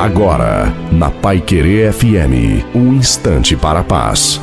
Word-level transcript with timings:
Agora, 0.00 0.72
na 0.90 1.10
Pai 1.10 1.42
Querer 1.42 1.92
FM, 1.92 2.64
um 2.74 2.94
instante 2.94 3.54
para 3.54 3.80
a 3.80 3.84
paz. 3.84 4.40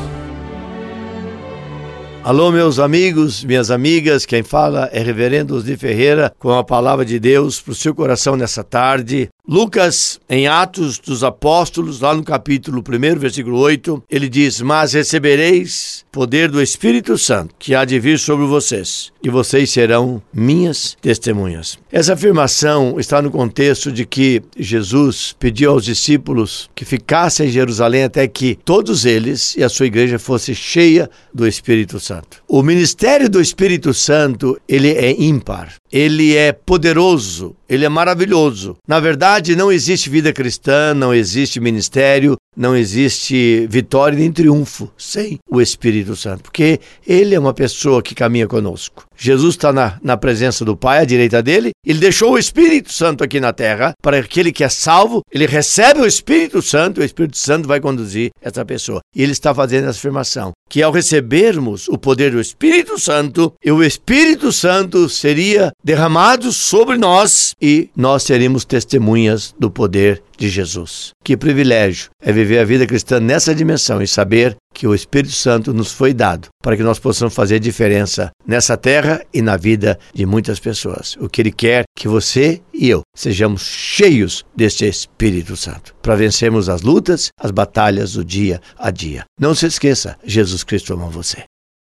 Alô, 2.22 2.52
meus 2.52 2.78
amigos, 2.78 3.42
minhas 3.42 3.68
amigas, 3.68 4.24
quem 4.24 4.44
fala 4.44 4.88
é 4.92 5.02
Reverendo 5.02 5.56
Osni 5.56 5.76
Ferreira 5.76 6.32
com 6.38 6.52
a 6.52 6.62
palavra 6.62 7.04
de 7.04 7.18
Deus 7.18 7.60
para 7.60 7.72
o 7.72 7.74
seu 7.74 7.92
coração 7.92 8.36
nessa 8.36 8.62
tarde. 8.62 9.30
Lucas, 9.50 10.20
em 10.28 10.46
Atos 10.46 10.98
dos 10.98 11.24
Apóstolos, 11.24 12.02
lá 12.02 12.14
no 12.14 12.22
capítulo 12.22 12.84
1, 12.86 13.18
versículo 13.18 13.58
8, 13.58 14.04
ele 14.10 14.28
diz: 14.28 14.60
Mas 14.60 14.92
recebereis 14.92 16.04
poder 16.12 16.50
do 16.50 16.60
Espírito 16.60 17.16
Santo, 17.16 17.54
que 17.58 17.74
há 17.74 17.86
de 17.86 17.98
vir 17.98 18.18
sobre 18.18 18.44
vocês, 18.44 19.10
e 19.22 19.30
vocês 19.30 19.70
serão 19.70 20.20
minhas 20.34 20.98
testemunhas. 21.00 21.78
Essa 21.90 22.12
afirmação 22.12 23.00
está 23.00 23.22
no 23.22 23.30
contexto 23.30 23.90
de 23.90 24.04
que 24.04 24.42
Jesus 24.58 25.34
pediu 25.38 25.70
aos 25.70 25.84
discípulos 25.84 26.68
que 26.74 26.84
ficassem 26.84 27.48
em 27.48 27.50
Jerusalém 27.50 28.02
até 28.02 28.28
que 28.28 28.58
todos 28.64 29.06
eles 29.06 29.56
e 29.56 29.62
a 29.62 29.68
sua 29.70 29.86
igreja 29.86 30.18
fosse 30.18 30.54
cheia 30.54 31.08
do 31.32 31.46
Espírito 31.46 31.98
Santo. 31.98 32.42
O 32.46 32.62
ministério 32.62 33.30
do 33.30 33.40
Espírito 33.40 33.94
Santo, 33.94 34.60
ele 34.68 34.90
é 34.90 35.12
ímpar, 35.18 35.72
ele 35.90 36.36
é 36.36 36.52
poderoso, 36.52 37.56
ele 37.68 37.84
é 37.84 37.88
maravilhoso. 37.88 38.76
Na 38.86 38.98
verdade, 38.98 39.37
não 39.56 39.70
existe 39.70 40.10
vida 40.10 40.32
cristã, 40.32 40.92
não 40.92 41.14
existe 41.14 41.60
ministério, 41.60 42.36
não 42.58 42.76
existe 42.76 43.68
vitória 43.70 44.18
nem 44.18 44.32
triunfo 44.32 44.90
sem 44.98 45.38
o 45.48 45.60
Espírito 45.60 46.16
Santo, 46.16 46.42
porque 46.42 46.80
ele 47.06 47.36
é 47.36 47.38
uma 47.38 47.54
pessoa 47.54 48.02
que 48.02 48.16
caminha 48.16 48.48
conosco. 48.48 49.04
Jesus 49.16 49.54
está 49.54 49.72
na, 49.72 49.98
na 50.02 50.16
presença 50.16 50.64
do 50.64 50.76
Pai, 50.76 50.98
à 50.98 51.04
direita 51.04 51.42
dele, 51.42 51.70
ele 51.86 51.98
deixou 51.98 52.32
o 52.32 52.38
Espírito 52.38 52.92
Santo 52.92 53.22
aqui 53.22 53.38
na 53.38 53.52
terra 53.52 53.92
para 54.02 54.18
aquele 54.18 54.52
que 54.52 54.64
é 54.64 54.68
salvo, 54.68 55.22
ele 55.32 55.46
recebe 55.46 56.00
o 56.00 56.06
Espírito 56.06 56.60
Santo, 56.60 57.00
o 57.00 57.04
Espírito 57.04 57.36
Santo 57.36 57.68
vai 57.68 57.80
conduzir 57.80 58.30
essa 58.42 58.64
pessoa. 58.64 59.00
E 59.14 59.22
ele 59.22 59.32
está 59.32 59.54
fazendo 59.54 59.88
essa 59.88 59.98
afirmação: 59.98 60.52
que 60.68 60.82
ao 60.82 60.92
recebermos 60.92 61.88
o 61.88 61.96
poder 61.96 62.32
do 62.32 62.40
Espírito 62.40 62.98
Santo, 62.98 63.52
o 63.64 63.82
Espírito 63.82 64.52
Santo 64.52 65.08
seria 65.08 65.70
derramado 65.82 66.52
sobre 66.52 66.96
nós 66.96 67.54
e 67.60 67.90
nós 67.96 68.24
seríamos 68.24 68.64
testemunhas 68.64 69.54
do 69.58 69.70
poder 69.70 70.22
de 70.38 70.48
Jesus. 70.48 71.10
Que 71.24 71.36
privilégio 71.36 72.10
é 72.22 72.32
viver 72.32 72.60
a 72.60 72.64
vida 72.64 72.86
cristã 72.86 73.20
nessa 73.20 73.54
dimensão 73.54 74.00
e 74.00 74.06
saber 74.06 74.56
que 74.72 74.86
o 74.86 74.94
Espírito 74.94 75.34
Santo 75.34 75.74
nos 75.74 75.90
foi 75.90 76.14
dado 76.14 76.48
para 76.62 76.76
que 76.76 76.82
nós 76.82 76.98
possamos 76.98 77.34
fazer 77.34 77.58
diferença 77.58 78.30
nessa 78.46 78.76
terra 78.76 79.20
e 79.34 79.42
na 79.42 79.56
vida 79.56 79.98
de 80.14 80.24
muitas 80.24 80.60
pessoas. 80.60 81.16
O 81.20 81.28
que 81.28 81.42
Ele 81.42 81.50
quer 81.50 81.82
que 81.96 82.06
você 82.06 82.62
e 82.72 82.88
eu 82.88 83.02
sejamos 83.16 83.62
cheios 83.62 84.44
deste 84.54 84.86
Espírito 84.86 85.56
Santo 85.56 85.94
para 86.00 86.14
vencermos 86.14 86.68
as 86.68 86.82
lutas, 86.82 87.30
as 87.40 87.50
batalhas 87.50 88.12
do 88.12 88.24
dia 88.24 88.60
a 88.78 88.90
dia. 88.90 89.24
Não 89.40 89.54
se 89.54 89.66
esqueça, 89.66 90.16
Jesus 90.24 90.62
Cristo 90.62 90.94
ama 90.94 91.08
você. 91.08 91.47